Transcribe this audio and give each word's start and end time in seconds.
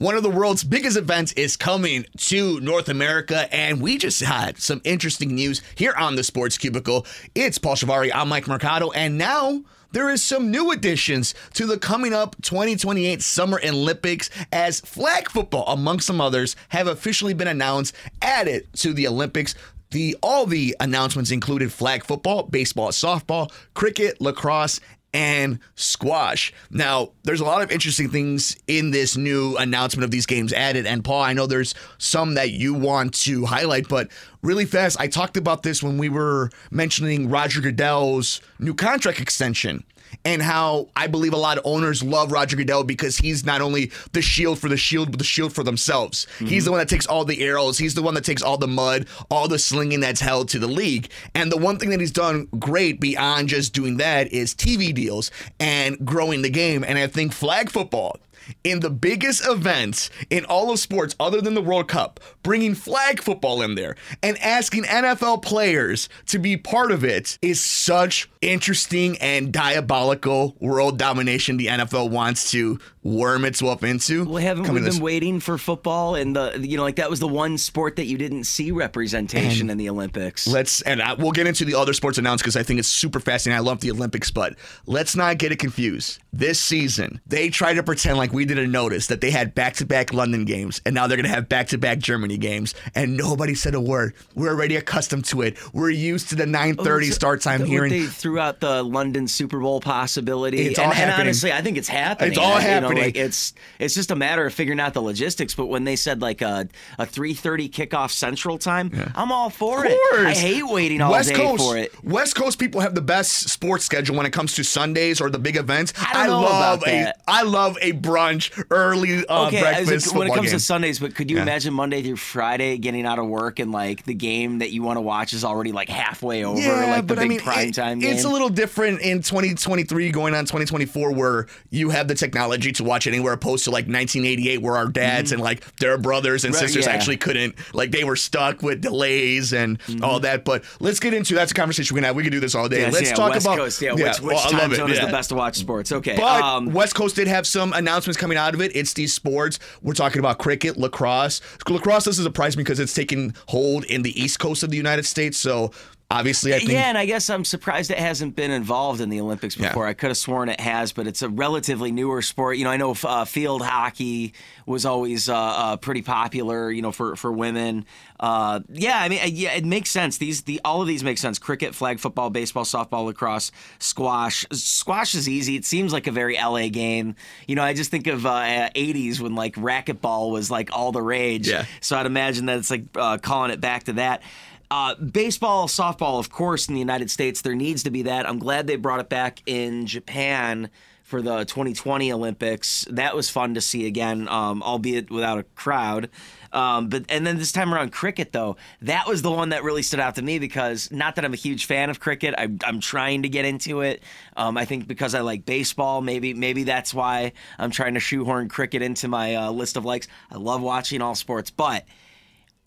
one 0.00 0.16
of 0.16 0.22
the 0.22 0.30
world's 0.30 0.64
biggest 0.64 0.96
events 0.96 1.30
is 1.32 1.58
coming 1.58 2.06
to 2.16 2.58
North 2.60 2.88
America, 2.88 3.54
and 3.54 3.82
we 3.82 3.98
just 3.98 4.22
had 4.22 4.58
some 4.58 4.80
interesting 4.82 5.34
news 5.34 5.60
here 5.74 5.92
on 5.92 6.16
the 6.16 6.24
Sports 6.24 6.56
Cubicle. 6.56 7.04
It's 7.34 7.58
Paul 7.58 7.76
Chivari, 7.76 8.10
I'm 8.14 8.30
Mike 8.30 8.48
Mercado, 8.48 8.90
and 8.92 9.18
now 9.18 9.62
there 9.92 10.08
is 10.08 10.22
some 10.22 10.50
new 10.50 10.70
additions 10.70 11.34
to 11.52 11.66
the 11.66 11.76
coming 11.76 12.14
up 12.14 12.34
2028 12.40 13.20
Summer 13.20 13.60
Olympics 13.62 14.30
as 14.50 14.80
flag 14.80 15.28
football, 15.28 15.66
among 15.66 16.00
some 16.00 16.18
others, 16.18 16.56
have 16.70 16.86
officially 16.86 17.34
been 17.34 17.48
announced 17.48 17.94
added 18.22 18.72
to 18.76 18.94
the 18.94 19.06
Olympics. 19.06 19.54
The 19.90 20.16
all 20.22 20.46
the 20.46 20.74
announcements 20.80 21.30
included 21.30 21.74
flag 21.74 22.04
football, 22.04 22.44
baseball, 22.44 22.88
softball, 22.88 23.52
cricket, 23.74 24.18
lacrosse, 24.18 24.80
and 25.12 25.58
squash. 25.74 26.52
Now, 26.70 27.10
there's 27.24 27.40
a 27.40 27.44
lot 27.44 27.62
of 27.62 27.70
interesting 27.70 28.08
things 28.10 28.56
in 28.66 28.90
this 28.90 29.16
new 29.16 29.56
announcement 29.56 30.04
of 30.04 30.10
these 30.10 30.26
games 30.26 30.52
added. 30.52 30.86
And 30.86 31.04
Paul, 31.04 31.22
I 31.22 31.32
know 31.32 31.46
there's 31.46 31.74
some 31.98 32.34
that 32.34 32.50
you 32.50 32.74
want 32.74 33.14
to 33.22 33.44
highlight, 33.46 33.88
but 33.88 34.08
really 34.42 34.64
fast, 34.64 35.00
I 35.00 35.08
talked 35.08 35.36
about 35.36 35.62
this 35.62 35.82
when 35.82 35.98
we 35.98 36.08
were 36.08 36.50
mentioning 36.70 37.28
Roger 37.28 37.60
Goodell's 37.60 38.40
new 38.58 38.74
contract 38.74 39.20
extension 39.20 39.84
and 40.24 40.42
how 40.42 40.88
I 40.96 41.06
believe 41.06 41.32
a 41.32 41.38
lot 41.38 41.58
of 41.58 41.66
owners 41.66 42.02
love 42.02 42.32
Roger 42.32 42.56
Goodell 42.56 42.84
because 42.84 43.16
he's 43.16 43.44
not 43.44 43.60
only 43.60 43.90
the 44.12 44.22
shield 44.22 44.58
for 44.58 44.68
the 44.68 44.76
shield, 44.76 45.10
but 45.10 45.18
the 45.18 45.24
shield 45.24 45.52
for 45.52 45.62
themselves. 45.62 46.26
Mm-hmm. 46.36 46.46
He's 46.46 46.64
the 46.64 46.70
one 46.70 46.78
that 46.78 46.88
takes 46.88 47.06
all 47.06 47.24
the 47.24 47.42
arrows. 47.42 47.78
He's 47.78 47.94
the 47.94 48.02
one 48.02 48.14
that 48.14 48.24
takes 48.24 48.42
all 48.42 48.58
the 48.58 48.68
mud, 48.68 49.06
all 49.30 49.48
the 49.48 49.58
slinging 49.58 50.00
that's 50.00 50.20
held 50.20 50.48
to 50.50 50.58
the 50.58 50.66
league. 50.68 51.10
And 51.34 51.50
the 51.50 51.56
one 51.56 51.78
thing 51.78 51.90
that 51.90 52.00
he's 52.00 52.12
done 52.12 52.48
great 52.58 53.00
beyond 53.00 53.48
just 53.48 53.72
doing 53.72 53.96
that 53.98 54.32
is 54.32 54.54
TV 54.54 54.94
deals 54.94 55.30
and 55.58 56.04
growing 56.04 56.42
the 56.42 56.50
game. 56.50 56.84
And 56.84 56.98
I 56.98 57.06
think 57.06 57.32
flag 57.32 57.70
football 57.70 58.16
in 58.64 58.80
the 58.80 58.90
biggest 58.90 59.46
event 59.46 60.10
in 60.30 60.44
all 60.44 60.70
of 60.70 60.78
sports 60.78 61.14
other 61.20 61.40
than 61.40 61.54
the 61.54 61.62
World 61.62 61.88
Cup, 61.88 62.20
bringing 62.42 62.74
flag 62.74 63.22
football 63.22 63.62
in 63.62 63.74
there 63.74 63.96
and 64.22 64.38
asking 64.38 64.84
NFL 64.84 65.42
players 65.42 66.08
to 66.26 66.38
be 66.38 66.56
part 66.56 66.90
of 66.90 67.04
it 67.04 67.38
is 67.42 67.60
such 67.60 68.28
interesting 68.40 69.18
and 69.18 69.52
diabolical 69.52 70.56
world 70.60 70.98
domination 70.98 71.56
the 71.56 71.66
NFL 71.66 72.10
wants 72.10 72.50
to 72.50 72.78
worm 73.02 73.44
itself 73.44 73.82
into. 73.82 74.24
Well, 74.24 74.42
haven't 74.42 74.64
we 74.64 74.74
been 74.74 74.84
this... 74.84 75.00
waiting 75.00 75.40
for 75.40 75.58
football 75.58 76.14
and 76.14 76.36
the 76.36 76.58
you 76.60 76.76
know 76.76 76.82
like 76.82 76.96
that 76.96 77.10
was 77.10 77.20
the 77.20 77.28
one 77.28 77.58
sport 77.58 77.96
that 77.96 78.06
you 78.06 78.18
didn't 78.18 78.44
see 78.44 78.70
representation 78.70 79.62
and 79.62 79.72
in 79.72 79.78
the 79.78 79.88
Olympics. 79.88 80.46
Let's 80.46 80.82
and 80.82 81.00
I, 81.00 81.14
we'll 81.14 81.32
get 81.32 81.46
into 81.46 81.64
the 81.64 81.74
other 81.74 81.92
sports 81.92 82.18
announced 82.18 82.42
because 82.42 82.56
I 82.56 82.62
think 82.62 82.78
it's 82.78 82.88
super 82.88 83.20
fascinating. 83.20 83.58
I 83.58 83.66
love 83.66 83.80
the 83.80 83.90
Olympics, 83.90 84.30
but 84.30 84.56
let's 84.86 85.16
not 85.16 85.38
get 85.38 85.52
it 85.52 85.58
confused. 85.58 86.20
This 86.32 86.60
season, 86.60 87.20
they 87.26 87.50
try 87.50 87.74
to 87.74 87.82
pretend 87.82 88.16
like 88.18 88.32
we 88.32 88.44
didn't 88.44 88.70
notice 88.70 89.08
that 89.08 89.20
they 89.20 89.30
had 89.30 89.54
back-to-back 89.54 90.12
London 90.12 90.44
games 90.44 90.80
and 90.86 90.94
now 90.94 91.06
they're 91.06 91.16
going 91.16 91.28
to 91.28 91.34
have 91.34 91.48
back-to-back 91.48 91.98
Germany 91.98 92.38
games 92.38 92.74
and 92.94 93.16
nobody 93.16 93.54
said 93.54 93.74
a 93.74 93.80
word. 93.80 94.14
We're 94.34 94.50
already 94.50 94.76
accustomed 94.76 95.24
to 95.26 95.42
it. 95.42 95.58
We're 95.74 95.90
used 95.90 96.30
to 96.30 96.34
the 96.36 96.44
9:30 96.44 96.78
oh, 97.08 97.10
start 97.10 97.40
time 97.42 97.64
here. 97.64 97.88
They 97.88 98.06
threw 98.06 98.38
out 98.38 98.60
the 98.60 98.82
London 98.82 99.28
Super 99.28 99.60
Bowl 99.60 99.80
possibility. 99.80 100.60
It's 100.66 100.78
and, 100.78 100.86
all 100.86 100.92
happening. 100.92 101.12
And 101.12 101.20
honestly, 101.22 101.52
I 101.52 101.62
think 101.62 101.76
it's 101.76 101.88
happening. 101.88 102.30
It's 102.30 102.38
all 102.38 102.56
happening 102.56 102.70
happening. 102.70 103.02
Know, 103.02 103.06
like 103.06 103.16
it's 103.16 103.52
it's 103.78 103.94
just 103.94 104.10
a 104.10 104.16
matter 104.16 104.46
of 104.46 104.54
figuring 104.54 104.80
out 104.80 104.94
the 104.94 105.02
logistics. 105.02 105.54
But 105.54 105.66
when 105.66 105.84
they 105.84 105.96
said 105.96 106.20
like 106.20 106.42
a 106.42 106.68
a 106.98 107.06
three 107.06 107.34
thirty 107.34 107.68
kickoff 107.68 108.10
Central 108.10 108.58
Time, 108.58 108.90
yeah. 108.92 109.12
I'm 109.14 109.32
all 109.32 109.50
for 109.50 109.84
it. 109.86 109.98
I 110.14 110.32
hate 110.32 110.66
waiting 110.66 111.00
all 111.00 111.12
West 111.12 111.30
day 111.30 111.36
Coast, 111.36 111.62
for 111.62 111.76
it. 111.76 112.04
West 112.04 112.34
Coast 112.36 112.58
people 112.58 112.80
have 112.80 112.94
the 112.94 113.02
best 113.02 113.48
sports 113.48 113.84
schedule 113.84 114.16
when 114.16 114.26
it 114.26 114.32
comes 114.32 114.54
to 114.54 114.64
Sundays 114.64 115.20
or 115.20 115.30
the 115.30 115.38
big 115.38 115.56
events. 115.56 115.92
I, 115.98 116.19
I 116.20 116.28
love 116.28 116.82
a 116.86 117.12
I 117.28 117.42
love 117.42 117.78
a 117.80 117.92
brunch 117.92 118.64
early 118.70 119.26
uh, 119.26 119.46
okay, 119.46 119.60
breakfast. 119.60 120.14
when 120.14 120.28
it 120.28 120.34
comes 120.34 120.48
game. 120.48 120.58
to 120.58 120.60
Sundays, 120.60 120.98
but 120.98 121.14
could 121.14 121.30
you 121.30 121.36
yeah. 121.36 121.42
imagine 121.42 121.74
Monday 121.74 122.02
through 122.02 122.16
Friday 122.16 122.78
getting 122.78 123.06
out 123.06 123.18
of 123.18 123.26
work 123.26 123.58
and 123.58 123.72
like 123.72 124.04
the 124.04 124.14
game 124.14 124.58
that 124.58 124.70
you 124.70 124.82
want 124.82 124.96
to 124.96 125.00
watch 125.00 125.32
is 125.32 125.44
already 125.44 125.72
like 125.72 125.88
halfway 125.88 126.44
over, 126.44 126.60
yeah, 126.60 126.90
like 126.90 127.06
the 127.06 127.14
but 127.14 127.18
big 127.18 127.24
I 127.24 127.28
mean, 127.28 127.40
prime 127.40 127.68
it, 127.68 127.74
time 127.74 128.02
It's 128.02 128.24
a 128.24 128.28
little 128.28 128.48
different 128.48 129.00
in 129.00 129.22
2023 129.22 130.10
going 130.10 130.34
on 130.34 130.44
2024 130.44 131.12
where 131.12 131.46
you 131.70 131.90
have 131.90 132.08
the 132.08 132.14
technology 132.14 132.72
to 132.72 132.84
watch 132.84 133.06
anywhere 133.06 133.32
opposed 133.32 133.64
to 133.64 133.70
like 133.70 133.86
1988 133.86 134.62
where 134.62 134.76
our 134.76 134.88
dads 134.88 135.28
mm-hmm. 135.28 135.34
and 135.34 135.42
like 135.42 135.76
their 135.76 135.98
brothers 135.98 136.44
and 136.44 136.54
right, 136.54 136.60
sisters 136.60 136.86
yeah. 136.86 136.92
actually 136.92 137.16
couldn't 137.16 137.54
like 137.74 137.90
they 137.90 138.04
were 138.04 138.16
stuck 138.16 138.62
with 138.62 138.80
delays 138.80 139.52
and 139.52 139.78
mm-hmm. 139.80 140.04
all 140.04 140.20
that. 140.20 140.44
But 140.44 140.64
let's 140.80 141.00
get 141.00 141.14
into 141.14 141.34
that's 141.34 141.52
a 141.52 141.54
conversation 141.54 141.94
we 141.94 142.00
can 142.00 142.06
have. 142.06 142.16
We 142.16 142.22
can 142.22 142.32
do 142.32 142.40
this 142.40 142.54
all 142.54 142.68
day. 142.68 142.80
Yes, 142.80 142.92
let's 142.92 143.10
yeah, 143.10 143.14
talk 143.14 143.30
West 143.30 143.46
about 143.46 143.58
Coast, 143.58 143.82
yeah, 143.82 143.92
which, 143.92 144.20
which 144.20 144.34
well, 144.34 144.50
time 144.50 144.74
zone 144.74 144.90
is 144.90 145.00
the 145.00 145.06
best 145.06 145.30
to 145.30 145.34
watch 145.34 145.56
sports. 145.56 145.92
Okay, 145.92 146.09
but 146.16 146.42
um, 146.42 146.72
West 146.72 146.94
Coast 146.94 147.16
did 147.16 147.28
have 147.28 147.46
some 147.46 147.72
announcements 147.72 148.18
coming 148.18 148.38
out 148.38 148.54
of 148.54 148.60
it. 148.60 148.74
It's 148.74 148.94
these 148.94 149.12
sports. 149.14 149.58
We're 149.82 149.94
talking 149.94 150.18
about 150.18 150.38
cricket, 150.38 150.76
lacrosse. 150.76 151.40
Lacrosse 151.68 152.04
doesn't 152.04 152.24
surprise 152.24 152.56
me 152.56 152.62
because 152.62 152.80
it's 152.80 152.94
taking 152.94 153.34
hold 153.48 153.84
in 153.84 154.02
the 154.02 154.20
East 154.20 154.38
Coast 154.38 154.62
of 154.62 154.70
the 154.70 154.76
United 154.76 155.04
States. 155.04 155.38
So 155.38 155.72
obviously, 156.10 156.54
I 156.54 156.58
think. 156.58 156.72
Yeah, 156.72 156.88
and 156.88 156.98
I 156.98 157.06
guess 157.06 157.30
I'm 157.30 157.44
surprised 157.44 157.90
it 157.90 157.98
hasn't 157.98 158.36
been 158.36 158.50
involved 158.50 159.00
in 159.00 159.08
the 159.08 159.20
Olympics 159.20 159.54
before. 159.54 159.84
Yeah. 159.84 159.90
I 159.90 159.94
could 159.94 160.08
have 160.08 160.16
sworn 160.16 160.48
it 160.48 160.60
has, 160.60 160.92
but 160.92 161.06
it's 161.06 161.22
a 161.22 161.28
relatively 161.28 161.92
newer 161.92 162.22
sport. 162.22 162.56
You 162.56 162.64
know, 162.64 162.70
I 162.70 162.76
know 162.76 162.94
uh, 163.04 163.24
field 163.24 163.62
hockey 163.62 164.34
was 164.66 164.84
always 164.84 165.28
uh, 165.28 165.36
uh, 165.36 165.76
pretty 165.76 166.02
popular. 166.02 166.70
You 166.70 166.82
know, 166.82 166.92
for 166.92 167.16
for 167.16 167.30
women. 167.30 167.86
Uh, 168.18 168.60
yeah, 168.68 168.98
I 169.00 169.08
mean, 169.08 169.20
yeah, 169.32 169.54
it 169.54 169.64
makes 169.64 169.90
sense. 169.90 170.18
These 170.18 170.42
the 170.42 170.60
all 170.64 170.82
of 170.82 170.88
these 170.88 171.02
make 171.02 171.18
sense. 171.18 171.38
Cricket, 171.38 171.74
flag 171.74 172.00
football, 172.00 172.28
baseball, 172.28 172.64
softball, 172.64 173.06
lacrosse, 173.06 173.50
squash. 173.78 174.44
Squash 174.52 175.14
is 175.14 175.28
easy. 175.28 175.56
It 175.56 175.64
seems 175.64 175.92
like 175.92 176.06
a 176.06 176.12
very 176.12 176.36
LA 176.36 176.68
game. 176.68 177.14
You 177.46 177.56
know, 177.56 177.62
I 177.62 177.72
just 177.72 177.90
think 177.90 178.06
of 178.06 178.26
uh, 178.26 178.70
80s 178.74 179.20
when 179.20 179.34
like 179.34 179.54
racquetball 179.54 180.30
was 180.30 180.50
like 180.50 180.68
all 180.72 180.92
the 180.92 181.02
rage. 181.02 181.48
Yeah. 181.48 181.64
So 181.80 181.96
I'd 181.96 182.06
imagine 182.06 182.46
that 182.46 182.58
it's 182.58 182.70
like 182.70 182.84
uh, 182.94 183.18
calling 183.18 183.50
it 183.50 183.60
back 183.60 183.84
to 183.84 183.94
that. 183.94 184.22
Uh, 184.70 184.94
baseball, 184.94 185.66
softball, 185.66 186.20
of 186.20 186.30
course, 186.30 186.68
in 186.68 186.74
the 186.74 186.80
United 186.80 187.10
States, 187.10 187.40
there 187.40 187.56
needs 187.56 187.82
to 187.82 187.90
be 187.90 188.02
that. 188.02 188.28
I'm 188.28 188.38
glad 188.38 188.68
they 188.68 188.76
brought 188.76 189.00
it 189.00 189.08
back 189.08 189.42
in 189.46 189.86
Japan 189.86 190.70
for 191.02 191.20
the 191.20 191.44
2020 191.44 192.12
Olympics. 192.12 192.86
That 192.88 193.16
was 193.16 193.28
fun 193.28 193.54
to 193.54 193.60
see 193.60 193.88
again, 193.88 194.28
um, 194.28 194.62
albeit 194.62 195.10
without 195.10 195.40
a 195.40 195.42
crowd. 195.42 196.08
Um, 196.52 196.88
but 196.88 197.04
and 197.08 197.26
then 197.26 197.36
this 197.36 197.50
time 197.50 197.74
around, 197.74 197.90
cricket 197.90 198.30
though, 198.30 198.56
that 198.82 199.08
was 199.08 199.22
the 199.22 199.30
one 199.30 199.48
that 199.48 199.64
really 199.64 199.82
stood 199.82 199.98
out 199.98 200.14
to 200.14 200.22
me 200.22 200.38
because 200.38 200.88
not 200.92 201.16
that 201.16 201.24
I'm 201.24 201.32
a 201.32 201.36
huge 201.36 201.64
fan 201.64 201.90
of 201.90 201.98
cricket, 201.98 202.34
I, 202.38 202.44
am 202.62 202.78
trying 202.78 203.22
to 203.22 203.28
get 203.28 203.44
into 203.44 203.80
it. 203.80 204.04
Um, 204.36 204.56
I 204.56 204.64
think 204.64 204.86
because 204.86 205.16
I 205.16 205.20
like 205.20 205.44
baseball, 205.44 206.00
maybe 206.00 206.32
maybe 206.32 206.62
that's 206.62 206.94
why 206.94 207.32
I'm 207.58 207.72
trying 207.72 207.94
to 207.94 208.00
shoehorn 208.00 208.48
cricket 208.48 208.80
into 208.80 209.08
my 209.08 209.34
uh, 209.34 209.50
list 209.50 209.76
of 209.76 209.84
likes. 209.84 210.06
I 210.30 210.36
love 210.36 210.62
watching 210.62 211.02
all 211.02 211.16
sports, 211.16 211.50
but 211.50 211.84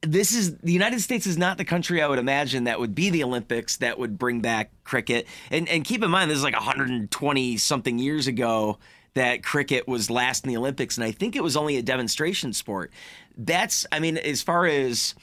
this 0.03 0.33
is 0.33 0.57
the 0.57 0.73
United 0.73 1.01
States 1.01 1.25
is 1.25 1.37
not 1.37 1.57
the 1.57 1.65
country 1.65 2.01
I 2.01 2.07
would 2.07 2.19
imagine 2.19 2.65
that 2.65 2.79
would 2.79 2.93
be 2.93 3.09
the 3.09 3.23
Olympics 3.23 3.77
that 3.77 3.97
would 3.97 4.17
bring 4.17 4.41
back 4.41 4.71
cricket. 4.83 5.27
And 5.49 5.67
and 5.69 5.83
keep 5.83 6.03
in 6.03 6.11
mind 6.11 6.29
this 6.29 6.37
is 6.37 6.43
like 6.43 6.53
120 6.53 7.57
something 7.57 7.99
years 7.99 8.27
ago 8.27 8.77
that 9.15 9.43
cricket 9.43 9.87
was 9.87 10.09
last 10.09 10.43
in 10.43 10.49
the 10.49 10.57
Olympics 10.57 10.97
and 10.97 11.03
I 11.03 11.11
think 11.11 11.35
it 11.35 11.43
was 11.43 11.55
only 11.55 11.77
a 11.77 11.81
demonstration 11.81 12.53
sport. 12.53 12.91
That's 13.37 13.85
I 13.91 13.99
mean 13.99 14.17
as 14.17 14.41
far 14.41 14.65
as 14.65 15.15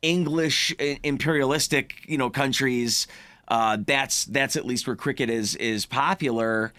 English 0.00 0.74
imperialistic, 0.78 1.94
you 2.06 2.18
know, 2.18 2.30
countries 2.30 3.06
uh, 3.48 3.78
that's 3.86 4.26
that's 4.26 4.56
at 4.56 4.66
least 4.66 4.86
where 4.86 4.96
cricket 4.96 5.30
is 5.30 5.56
is 5.56 5.86
popular. 5.86 6.72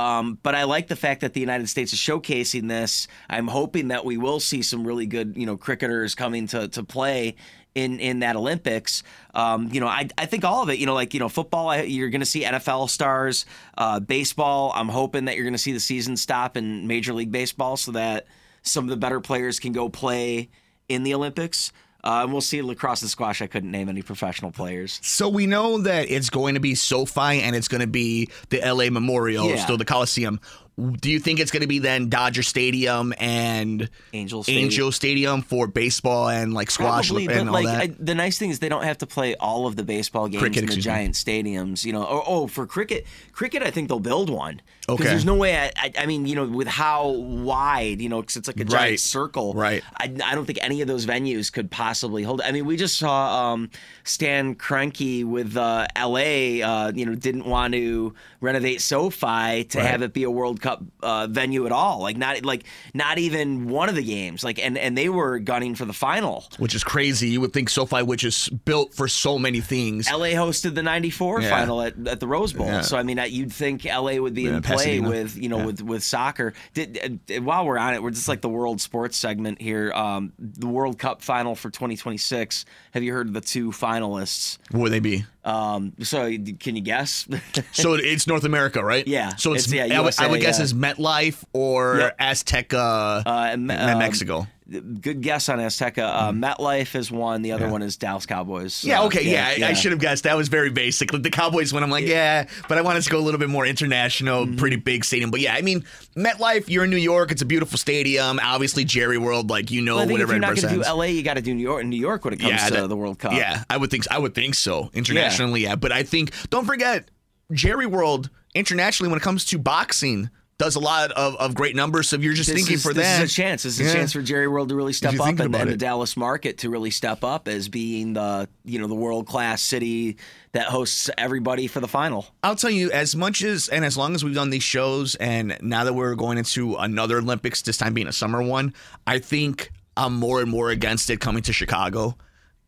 Um, 0.00 0.38
but 0.42 0.54
I 0.54 0.64
like 0.64 0.88
the 0.88 0.96
fact 0.96 1.20
that 1.20 1.34
the 1.34 1.40
United 1.40 1.68
States 1.68 1.92
is 1.92 1.98
showcasing 1.98 2.68
this. 2.68 3.06
I'm 3.28 3.48
hoping 3.48 3.88
that 3.88 4.04
we 4.04 4.16
will 4.16 4.40
see 4.40 4.62
some 4.62 4.86
really 4.86 5.06
good, 5.06 5.34
you 5.36 5.44
know, 5.44 5.56
cricketers 5.56 6.14
coming 6.14 6.46
to 6.48 6.68
to 6.68 6.82
play 6.82 7.36
in 7.74 8.00
in 8.00 8.20
that 8.20 8.34
Olympics. 8.36 9.02
Um, 9.34 9.68
you 9.72 9.80
know, 9.80 9.86
I 9.86 10.08
I 10.16 10.24
think 10.26 10.44
all 10.44 10.62
of 10.62 10.70
it. 10.70 10.78
You 10.78 10.86
know, 10.86 10.94
like 10.94 11.12
you 11.12 11.20
know, 11.20 11.28
football. 11.28 11.68
I, 11.68 11.82
you're 11.82 12.08
going 12.08 12.22
to 12.22 12.26
see 12.26 12.44
NFL 12.44 12.88
stars. 12.88 13.44
Uh, 13.76 14.00
baseball. 14.00 14.72
I'm 14.74 14.88
hoping 14.88 15.26
that 15.26 15.36
you're 15.36 15.44
going 15.44 15.52
to 15.52 15.58
see 15.58 15.72
the 15.72 15.80
season 15.80 16.16
stop 16.16 16.56
in 16.56 16.86
Major 16.86 17.12
League 17.12 17.32
Baseball 17.32 17.76
so 17.76 17.92
that 17.92 18.26
some 18.62 18.84
of 18.84 18.90
the 18.90 18.96
better 18.96 19.20
players 19.20 19.60
can 19.60 19.72
go 19.72 19.88
play 19.88 20.48
in 20.88 21.02
the 21.02 21.14
Olympics. 21.14 21.72
Uh, 22.02 22.26
we'll 22.30 22.40
see 22.40 22.62
lacrosse 22.62 23.02
and 23.02 23.10
squash. 23.10 23.42
I 23.42 23.46
couldn't 23.46 23.70
name 23.70 23.88
any 23.88 24.02
professional 24.02 24.50
players. 24.50 24.98
So 25.02 25.28
we 25.28 25.46
know 25.46 25.78
that 25.78 26.10
it's 26.10 26.30
going 26.30 26.54
to 26.54 26.60
be 26.60 26.74
SoFi 26.74 27.40
and 27.42 27.54
it's 27.54 27.68
going 27.68 27.82
to 27.82 27.86
be 27.86 28.28
the 28.48 28.60
LA 28.60 28.90
Memorial, 28.90 29.48
yeah. 29.48 29.56
still 29.56 29.76
the 29.76 29.84
Coliseum. 29.84 30.40
Do 30.80 31.10
you 31.10 31.20
think 31.20 31.40
it's 31.40 31.50
going 31.50 31.60
to 31.62 31.66
be 31.66 31.78
then 31.78 32.08
Dodger 32.08 32.42
Stadium 32.42 33.12
and 33.18 33.88
Angel 34.12 34.42
Stadium, 34.42 34.64
Angel 34.64 34.92
Stadium 34.92 35.42
for 35.42 35.66
baseball 35.66 36.28
and 36.28 36.54
like 36.54 36.70
squash 36.70 37.08
Probably, 37.08 37.26
and 37.28 37.48
all 37.48 37.52
like, 37.54 37.66
that? 37.66 37.80
I, 37.82 37.86
the 37.98 38.14
nice 38.14 38.38
thing 38.38 38.50
is 38.50 38.58
they 38.58 38.68
don't 38.68 38.84
have 38.84 38.98
to 38.98 39.06
play 39.06 39.34
all 39.36 39.66
of 39.66 39.76
the 39.76 39.82
baseball 39.84 40.28
games 40.28 40.40
cricket, 40.40 40.62
in 40.64 40.68
the 40.70 40.76
giant 40.76 41.10
me. 41.26 41.42
stadiums. 41.42 41.84
You 41.84 41.92
know, 41.92 42.06
oh, 42.08 42.22
oh, 42.26 42.46
for 42.46 42.66
cricket, 42.66 43.06
cricket, 43.32 43.62
I 43.62 43.70
think 43.70 43.88
they'll 43.88 44.00
build 44.00 44.30
one. 44.30 44.62
Because 44.82 45.00
Okay. 45.00 45.08
there's 45.10 45.24
no 45.24 45.34
way. 45.36 45.56
I, 45.56 45.70
I, 45.76 45.92
I 45.98 46.06
mean, 46.06 46.26
you 46.26 46.34
know, 46.34 46.46
with 46.46 46.66
how 46.66 47.08
wide, 47.10 48.00
you 48.00 48.08
know, 48.08 48.20
because 48.20 48.36
it's 48.36 48.48
like 48.48 48.58
a 48.58 48.64
giant 48.64 48.90
Right. 48.90 49.00
circle. 49.00 49.52
Right. 49.54 49.84
I, 49.98 50.04
I 50.24 50.34
don't 50.34 50.46
think 50.46 50.58
any 50.62 50.80
of 50.80 50.88
those 50.88 51.06
venues 51.06 51.52
could 51.52 51.70
possibly 51.70 52.22
hold. 52.24 52.40
it. 52.40 52.46
I 52.46 52.52
mean, 52.52 52.64
we 52.64 52.76
just 52.76 52.96
saw 52.98 53.52
um, 53.52 53.70
Stan 54.04 54.54
Kroenke 54.56 55.24
with 55.24 55.56
uh, 55.56 55.86
L.A. 55.94 56.62
Uh, 56.62 56.92
you 56.92 57.06
know, 57.06 57.14
didn't 57.14 57.44
want 57.44 57.74
to 57.74 58.14
renovate 58.40 58.80
SoFi 58.80 59.64
to 59.64 59.78
Right. 59.78 59.86
have 59.86 60.02
it 60.02 60.12
be 60.12 60.24
a 60.24 60.30
World 60.30 60.60
Cup 60.60 60.69
uh, 61.02 61.26
venue 61.28 61.66
at 61.66 61.72
all. 61.72 62.00
Like 62.00 62.16
not 62.16 62.44
like 62.44 62.64
not 62.94 63.18
even 63.18 63.68
one 63.68 63.88
of 63.88 63.94
the 63.94 64.02
games. 64.02 64.44
Like 64.44 64.58
and 64.58 64.76
and 64.78 64.96
they 64.96 65.08
were 65.08 65.38
gunning 65.38 65.74
for 65.74 65.84
the 65.84 65.92
final. 65.92 66.44
which 66.58 66.74
is 66.74 66.84
crazy. 66.84 67.28
You 67.30 67.40
would 67.40 67.52
think 67.52 67.68
SoFi, 67.68 68.02
which 68.02 68.24
is 68.24 68.48
built 68.64 68.94
for 68.94 69.08
so 69.08 69.38
many 69.38 69.60
things. 69.60 70.10
LA 70.10 70.28
hosted 70.34 70.74
the 70.74 70.82
'94 70.82 71.40
Yeah. 71.42 71.50
final 71.50 71.82
at, 71.82 71.94
at 72.06 72.20
the 72.20 72.26
Rose 72.26 72.52
Bowl, 72.52 72.66
Yeah. 72.66 72.80
so 72.82 72.96
I 72.96 73.02
mean, 73.02 73.20
you'd 73.28 73.52
think 73.52 73.84
LA 73.84 74.16
would 74.18 74.34
be 74.34 74.42
Yeah, 74.42 74.56
in 74.56 74.62
play 74.62 74.76
Pasadena. 75.00 75.08
with 75.08 75.36
you 75.36 75.48
know 75.48 75.64
with 75.66 75.82
with 75.82 76.02
soccer. 76.02 76.52
Did, 76.74 77.20
uh, 77.30 77.40
while 77.42 77.64
we're 77.66 77.78
on 77.78 77.94
it, 77.94 78.02
we're 78.02 78.10
just 78.10 78.28
like 78.28 78.40
the 78.40 78.48
World 78.48 78.80
Sports 78.80 79.16
segment 79.16 79.60
here. 79.60 79.92
Um, 79.94 80.32
the 80.38 80.66
World 80.66 80.98
Cup 80.98 81.22
final 81.22 81.54
for 81.54 81.70
2026. 81.70 82.64
Have 82.92 83.02
you 83.02 83.12
heard 83.12 83.28
of 83.28 83.32
the 83.34 83.40
two 83.40 83.70
finalists? 83.70 84.58
What 84.70 84.80
would 84.82 84.92
they 84.92 85.00
be? 85.00 85.24
Um, 85.44 85.94
so 86.02 86.30
can 86.58 86.76
you 86.76 86.82
guess? 86.82 87.26
So 87.72 87.94
it's 87.94 88.26
North 88.26 88.44
America, 88.44 88.84
right? 88.84 89.06
Yeah. 89.06 89.36
So 89.36 89.54
it's, 89.54 89.66
It's- 89.72 89.90
yeah, 89.90 89.98
I, 89.98 90.00
would, 90.02 90.14
I 90.20 90.26
would 90.26 90.40
USA, 90.42 90.46
guess 90.46 90.58
yeah. 90.58 90.64
it's 90.64 90.72
MetLife 90.98 91.44
or 91.52 91.98
Yep. 91.98 92.18
Azteca, 92.18 93.22
Uh, 93.26 93.52
um, 93.54 93.66
Mexico. 93.66 94.46
Good 94.70 95.20
guess 95.20 95.48
on 95.48 95.58
Azteca. 95.58 95.98
Uh, 95.98 96.30
MetLife 96.30 96.94
is 96.94 97.10
one. 97.10 97.42
The 97.42 97.50
other 97.50 97.68
one 97.68 97.82
is 97.82 97.96
Dallas 97.96 98.24
Cowboys. 98.24 98.72
Mm-hmm. 98.74 98.88
Yeah, 98.88 99.00
Uh, 99.00 99.06
okay, 99.06 99.24
yeah, 99.24 99.66
I- 99.66 99.70
I 99.70 99.72
should 99.72 99.90
have 99.90 100.00
guessed. 100.00 100.22
That 100.24 100.36
was 100.36 100.46
very 100.46 100.70
basic. 100.70 101.12
Like 101.12 101.24
the 101.24 101.30
Cowboys 101.30 101.72
when 101.72 101.82
I'm 101.82 101.90
like, 101.90 102.06
yeah, 102.06 102.46
but 102.68 102.78
I 102.78 102.82
wanted 102.82 103.02
to 103.02 103.10
go 103.10 103.18
a 103.18 103.20
little 103.20 103.40
bit 103.40 103.48
more 103.48 103.66
international, 103.66 104.46
Mm-hmm. 104.46 104.56
pretty 104.58 104.76
big 104.76 105.04
stadium. 105.04 105.32
But 105.32 105.40
yeah, 105.40 105.54
I 105.54 105.62
mean, 105.62 105.84
MetLife, 106.16 106.68
you're 106.68 106.84
in 106.84 106.90
New 106.90 106.96
York, 106.98 107.32
it's 107.32 107.42
a 107.42 107.46
beautiful 107.46 107.78
stadium. 107.78 108.38
Obviously, 108.40 108.84
Jerry 108.84 109.18
World, 109.18 109.50
like 109.50 109.72
you 109.72 109.82
know, 109.82 109.94
Well, 109.96 110.02
I 110.02 110.04
if 110.04 110.10
whatever 110.12 110.32
you're 110.34 110.40
not 110.40 110.54
going 110.54 110.68
to 110.68 110.74
do. 110.76 110.82
LA, 110.88 111.04
you 111.06 111.22
got 111.24 111.34
to 111.34 111.42
do 111.42 111.52
New 111.52 111.62
York. 111.62 111.82
In 111.82 111.90
New 111.90 112.00
York 112.00 112.24
when 112.24 112.34
it 112.34 112.38
comes 112.40 112.64
to 112.66 112.70
that- 112.74 112.88
the 112.88 112.96
World 112.96 113.18
Cup. 113.18 113.32
Yeah, 113.32 113.64
I 113.68 113.76
would 113.76 113.90
think 113.90 114.04
I 114.08 114.18
would 114.18 114.34
think 114.36 114.54
so. 114.54 114.88
Internationally, 114.94 115.62
yeah. 115.62 115.74
But 115.74 115.90
I 115.90 116.04
think 116.04 116.32
don't 116.50 116.64
forget 116.64 117.10
Jerry 117.52 117.86
World 117.86 118.30
internationally 118.54 119.10
when 119.10 119.18
it 119.18 119.22
comes 119.22 119.44
to 119.46 119.58
boxing 119.58 120.30
does 120.60 120.76
a 120.76 120.80
lot 120.80 121.10
of, 121.12 121.34
of 121.36 121.54
great 121.54 121.74
numbers. 121.74 122.10
So 122.10 122.16
if 122.16 122.22
you're 122.22 122.34
just 122.34 122.50
This 122.50 122.56
thinking 122.58 122.74
is, 122.74 122.82
for 122.82 122.92
this 122.92 123.04
that, 123.06 123.22
is 123.24 123.32
a 123.32 123.34
chance. 123.34 123.62
This 123.62 123.80
is 123.80 123.86
Yeah. 123.86 123.92
a 123.92 123.94
chance 123.94 124.12
for 124.12 124.20
Jerry 124.20 124.46
World 124.46 124.68
to 124.68 124.74
really 124.76 124.92
step 124.92 125.18
up 125.18 125.26
and, 125.26 125.56
and 125.56 125.70
the. 125.70 125.76
Dallas 125.76 126.18
market 126.18 126.58
to 126.58 126.68
really 126.68 126.90
step 126.90 127.24
up 127.24 127.48
as 127.48 127.70
being 127.70 128.12
the 128.12 128.46
you 128.64 128.78
know 128.78 128.86
the 128.86 128.94
world 128.94 129.26
class 129.26 129.62
city 129.62 130.18
that 130.52 130.66
hosts 130.66 131.08
everybody 131.16 131.66
for 131.66 131.80
the 131.80 131.88
final. 131.88 132.26
I'll 132.42 132.56
tell 132.56 132.70
you, 132.70 132.90
as 132.92 133.16
much 133.16 133.42
as 133.42 133.68
and 133.68 133.86
as 133.86 133.96
long 133.96 134.14
as 134.14 134.22
we've 134.22 134.34
done 134.34 134.50
these 134.50 134.62
shows, 134.62 135.14
and 135.14 135.56
now 135.62 135.84
that 135.84 135.94
we're 135.94 136.14
going 136.14 136.36
into 136.36 136.76
another 136.76 137.16
Olympics, 137.18 137.62
this 137.62 137.78
time 137.78 137.94
being 137.94 138.06
a 138.08 138.12
summer 138.12 138.42
one, 138.42 138.74
I 139.06 139.18
think 139.18 139.72
I'm 139.96 140.14
more 140.14 140.42
and 140.42 140.50
more 140.50 140.68
against 140.68 141.08
it 141.08 141.20
coming 141.20 141.42
to 141.44 141.54
Chicago. 141.54 142.18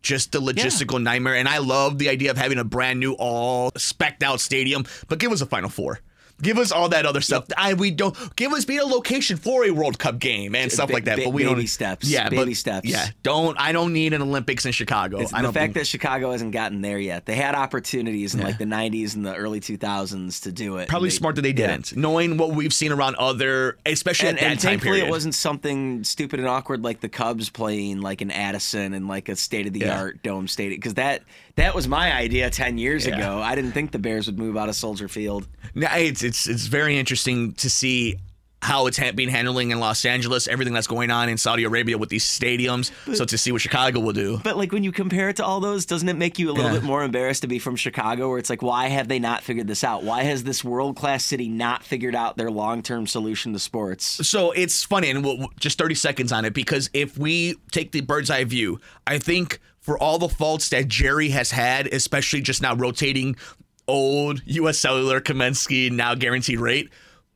Just 0.00 0.32
the 0.32 0.40
logistical 0.40 1.00
nightmare. 1.00 1.36
And 1.36 1.46
I 1.48 1.58
love 1.58 1.98
the 1.98 2.08
idea 2.08 2.30
of 2.32 2.36
having 2.38 2.58
a 2.58 2.64
brand 2.64 2.98
new, 2.98 3.12
all 3.12 3.70
specked 3.76 4.22
out 4.24 4.40
stadium, 4.40 4.84
but 5.08 5.18
give 5.20 5.30
us 5.30 5.42
a 5.42 5.46
Final 5.46 5.68
Four. 5.70 6.00
Give 6.42 6.58
us 6.58 6.72
all 6.72 6.88
that 6.90 7.06
other 7.06 7.20
stuff. 7.20 7.46
I 7.56 7.74
we 7.74 7.90
don't 7.90 8.16
give 8.36 8.52
us 8.52 8.64
be 8.64 8.76
a 8.78 8.84
location 8.84 9.36
for 9.36 9.64
a 9.64 9.70
World 9.70 9.98
Cup 9.98 10.18
game 10.18 10.54
and 10.54 10.70
stuff 10.72 10.88
Ba- 10.88 10.94
like 10.94 11.04
that. 11.04 11.16
ba- 11.18 11.24
But 11.24 11.30
we 11.32 11.44
baby 11.44 11.54
don't 11.54 11.66
steps. 11.68 12.08
Yeah, 12.08 12.28
Baby 12.28 12.44
but, 12.52 12.56
steps. 12.56 12.88
Yeah, 12.88 13.06
don't. 13.22 13.58
I 13.60 13.72
don't 13.72 13.92
need 13.92 14.12
an 14.12 14.22
Olympics 14.22 14.66
in 14.66 14.72
Chicago. 14.72 15.20
It's 15.20 15.32
I 15.32 15.42
the 15.42 15.48
fact 15.52 15.54
think- 15.54 15.74
that 15.74 15.86
Chicago 15.86 16.32
hasn't 16.32 16.52
gotten 16.52 16.82
there 16.82 16.98
yet. 16.98 17.26
They 17.26 17.36
had 17.36 17.54
opportunities 17.54 18.34
in 18.34 18.40
like 18.42 18.58
the 18.58 18.64
90s 18.66 19.14
and 19.14 19.24
the 19.24 19.34
early 19.34 19.60
2000s 19.60 20.40
to 20.42 20.52
do 20.52 20.76
it. 20.78 20.88
probably 20.88 21.08
They- 21.10 21.14
smart 21.16 21.36
that 21.36 21.42
they 21.42 21.52
didn't, 21.52 21.96
knowing 21.96 22.36
what 22.36 22.50
we've 22.54 22.72
seen 22.74 22.92
around 22.92 23.14
other, 23.16 23.78
especially 23.86 24.28
And, 24.30 24.38
at 24.38 24.40
that 24.42 24.50
and 24.50 24.60
time 24.60 24.70
thankfully, 24.72 24.92
period. 24.98 25.08
it 25.08 25.10
wasn't 25.10 25.34
something 25.34 26.04
stupid 26.04 26.40
and 26.40 26.48
awkward 26.48 26.82
like 26.82 27.00
the 27.00 27.08
Cubs 27.08 27.50
playing 27.50 28.00
like 28.00 28.20
an 28.20 28.30
Addison 28.30 28.94
and 28.94 29.06
like 29.08 29.28
a 29.28 29.36
state 29.36 29.66
of 29.66 29.72
the 29.72 29.88
art 29.88 30.22
dome 30.22 30.48
stadium. 30.48 30.78
Because 30.78 30.94
that 30.94 31.22
that 31.56 31.74
was 31.74 31.86
my 31.88 32.12
idea 32.14 32.50
ten 32.50 32.78
years 32.78 33.06
Yeah. 33.06 33.16
ago. 33.16 33.40
I 33.42 33.54
didn't 33.54 33.72
think 33.72 33.90
the 33.92 33.98
Bears 33.98 34.26
would 34.26 34.38
move 34.38 34.56
out 34.56 34.68
of 34.68 34.74
Soldier 34.76 35.08
Field. 35.08 35.46
No, 35.74 35.88
it's 35.92 36.22
it's 36.22 36.46
it's 36.46 36.66
very 36.66 36.98
interesting 36.98 37.52
to 37.54 37.68
see 37.70 38.16
how 38.64 38.86
it's 38.86 38.96
ha- 38.96 39.10
being 39.10 39.28
handling 39.28 39.72
in 39.72 39.80
Los 39.80 40.04
Angeles, 40.04 40.46
everything 40.46 40.72
that's 40.72 40.86
going 40.86 41.10
on 41.10 41.28
in 41.28 41.36
Saudi 41.36 41.64
Arabia 41.64 41.98
with 41.98 42.08
these 42.10 42.24
stadiums. 42.24 42.92
so 43.12 43.24
to 43.24 43.36
see 43.36 43.50
what 43.50 43.60
Chicago 43.60 43.98
will 43.98 44.12
do. 44.12 44.38
But 44.44 44.56
like 44.56 44.70
when 44.70 44.84
you 44.84 44.92
compare 44.92 45.28
it 45.30 45.36
to 45.38 45.44
all 45.44 45.58
those, 45.58 45.84
doesn't 45.84 46.08
it 46.08 46.16
make 46.16 46.38
you 46.38 46.48
a 46.48 46.52
little 46.52 46.70
Yeah. 46.70 46.78
bit 46.78 46.84
more 46.84 47.02
embarrassed 47.02 47.42
to 47.42 47.48
be 47.48 47.58
from 47.58 47.74
Chicago? 47.74 48.28
Where 48.28 48.38
it's 48.38 48.48
like, 48.50 48.62
why 48.62 48.86
have 48.86 49.08
they 49.08 49.18
not 49.18 49.42
figured 49.42 49.66
this 49.66 49.82
out? 49.82 50.04
Why 50.04 50.22
has 50.22 50.44
this 50.44 50.62
world 50.62 50.94
class 50.94 51.24
city 51.24 51.48
not 51.48 51.82
figured 51.82 52.14
out 52.14 52.36
their 52.36 52.52
long 52.52 52.82
term 52.84 53.08
solution 53.08 53.52
to 53.52 53.58
sports? 53.58 54.04
So 54.28 54.52
it's 54.52 54.84
funny, 54.84 55.10
and 55.10 55.24
we'll, 55.24 55.48
just 55.58 55.76
30 55.76 55.96
seconds 55.96 56.30
on 56.30 56.44
it 56.44 56.54
because 56.54 56.88
if 56.94 57.18
we 57.18 57.56
take 57.72 57.90
the 57.90 58.00
bird's 58.00 58.30
eye 58.30 58.44
view, 58.44 58.80
I 59.08 59.18
think 59.18 59.58
for 59.82 59.98
all 59.98 60.18
the 60.18 60.28
faults 60.28 60.70
that 60.70 60.88
Jerry 60.88 61.28
has 61.28 61.50
had, 61.50 61.86
especially 61.88 62.40
just 62.40 62.62
now 62.62 62.74
rotating 62.74 63.36
old 63.86 64.40
U.S. 64.46 64.78
Cellular, 64.78 65.20
Comiskey, 65.20 65.90
now 65.90 66.14
guaranteed 66.14 66.60
rate. 66.60 66.88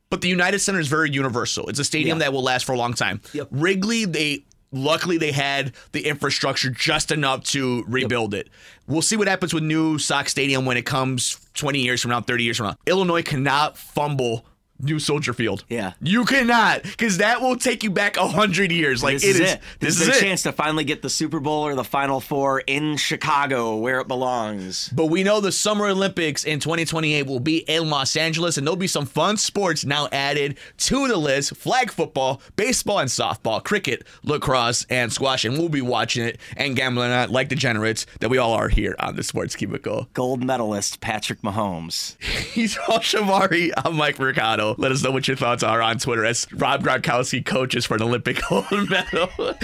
But 0.09 0.21
the 0.21 0.29
United 0.29 0.59
Center 0.59 0.79
is 0.79 0.87
very 0.87 1.11
universal. 1.11 1.67
It's 1.67 1.79
a 1.79 1.83
stadium 1.83 2.17
Yeah. 2.19 2.25
that 2.25 2.33
will 2.33 2.41
last 2.43 2.65
for 2.65 2.71
a 2.71 2.77
long 2.77 2.93
time. 2.93 3.21
Yep. 3.33 3.49
Wrigley, 3.51 4.05
they 4.05 4.45
luckily 4.71 5.17
they 5.17 5.31
had 5.33 5.73
the 5.91 6.05
infrastructure 6.07 6.69
just 6.69 7.11
enough 7.11 7.43
to 7.43 7.83
rebuild 7.87 8.33
it. 8.33 8.49
We'll 8.87 9.01
see 9.01 9.17
what 9.17 9.27
happens 9.27 9.53
with 9.53 9.63
new 9.63 9.97
Sox 9.99 10.31
Stadium 10.31 10.65
when 10.65 10.77
it 10.77 10.85
comes 10.85 11.37
20 11.55 11.79
years 11.79 12.01
from 12.01 12.11
now, 12.11 12.21
30 12.21 12.43
years 12.43 12.57
from 12.57 12.67
now. 12.67 12.75
Illinois 12.85 13.21
cannot 13.23 13.77
fumble 13.77 14.45
New 14.79 14.99
Soldier 14.99 15.33
Field. 15.33 15.63
Yeah. 15.69 15.93
You 16.01 16.25
cannot, 16.25 16.83
because 16.83 17.17
that 17.17 17.41
will 17.41 17.57
take 17.57 17.83
you 17.83 17.89
back 17.89 18.17
a 18.17 18.27
hundred 18.27 18.71
years. 18.71 19.03
Like 19.03 19.15
this 19.15 19.23
it 19.23 19.29
is, 19.29 19.39
is. 19.39 19.53
it. 19.53 19.61
This, 19.79 19.99
is 19.99 20.07
their 20.07 20.19
chance 20.19 20.43
to 20.43 20.51
finally 20.51 20.83
get 20.83 21.01
the 21.01 21.09
Super 21.09 21.39
Bowl 21.39 21.65
or 21.65 21.75
the 21.75 21.83
Final 21.83 22.19
Four 22.19 22.61
in 22.61 22.97
Chicago, 22.97 23.75
where 23.77 23.99
it 23.99 24.07
belongs. 24.07 24.89
But 24.89 25.07
we 25.07 25.23
know 25.23 25.41
the 25.41 25.51
Summer 25.51 25.87
Olympics 25.87 26.43
in 26.43 26.59
2028 26.59 27.25
will 27.25 27.39
be 27.39 27.57
in 27.57 27.89
Los 27.89 28.15
Angeles, 28.15 28.57
and 28.57 28.67
there'll 28.67 28.75
be 28.75 28.87
some 28.87 29.05
fun 29.05 29.37
sports 29.37 29.85
now 29.85 30.07
added 30.11 30.57
to 30.77 31.07
the 31.07 31.17
list: 31.17 31.55
flag 31.55 31.91
football, 31.91 32.41
baseball, 32.55 32.99
and 32.99 33.09
softball, 33.09 33.63
cricket, 33.63 34.05
lacrosse, 34.23 34.85
and 34.89 35.11
squash. 35.11 35.45
And 35.45 35.57
we'll 35.57 35.69
be 35.69 35.81
watching 35.81 36.25
it 36.25 36.39
and 36.55 36.75
gambling 36.75 37.11
on 37.11 37.25
it 37.25 37.31
like 37.31 37.49
degenerates 37.49 38.05
that 38.19 38.29
we 38.29 38.37
all 38.37 38.53
are 38.53 38.69
here 38.69 38.95
on 38.99 39.15
the 39.15 39.23
Sports 39.23 39.55
Cubicle. 39.55 40.07
Gold 40.13 40.43
medalist 40.43 41.01
Patrick 41.01 41.41
Mahomes. 41.41 42.21
He's 42.21 42.75
Paul 42.75 42.99
Chivari. 42.99 43.71
I'm 43.77 43.95
Mike 43.95 44.19
Mercado. 44.19 44.66
Let 44.77 44.91
us 44.91 45.03
know 45.03 45.11
what 45.11 45.27
your 45.27 45.37
thoughts 45.37 45.63
are 45.63 45.81
on 45.81 45.99
Twitter 45.99 46.25
as 46.25 46.51
Rob 46.53 46.83
Gronkowski 46.83 47.45
coaches 47.45 47.85
for 47.85 47.95
an 47.95 48.01
Olympic 48.01 48.41
gold 48.49 48.65
medal. 48.89 49.29